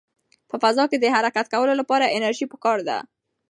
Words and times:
په 0.49 0.55
فضا 0.63 0.83
کې 0.91 0.97
د 0.99 1.05
حرکت 1.15 1.45
کولو 1.53 1.73
لپاره 1.81 2.11
انرژي 2.17 2.45
پکار 2.51 2.77
ده. 2.87 2.97